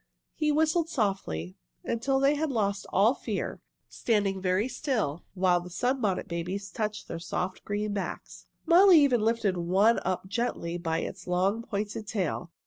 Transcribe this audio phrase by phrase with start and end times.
[0.33, 6.27] He whistled softly, until they had lost all fear, standing very still while the Sunbonnet
[6.27, 8.47] Babies touched their soft, green backs.
[8.65, 12.49] Molly even lifted one up gently by its long pointed tail.